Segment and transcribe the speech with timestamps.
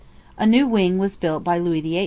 [0.35, 1.99] A new wing was built by Louis XVIII.